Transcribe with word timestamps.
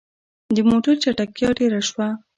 د 0.55 0.57
موټر 0.69 0.95
چټکتيا 1.03 1.49
ډيره 1.59 1.79
شوه. 1.89 2.07